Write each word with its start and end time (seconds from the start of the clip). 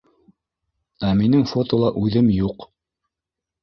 Ә 1.11 1.13
минең 1.21 1.45
фотола 1.53 1.95
үҙем 2.05 2.35
юҡ. 2.43 2.71